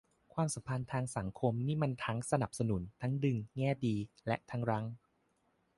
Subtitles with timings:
[0.33, 3.95] ความสัมพันธ์ทางสังคมนี่มันก็ทั้งสนับสนุน ทั้งดึง แง่ดี
[4.27, 4.85] และทั้งรั้ง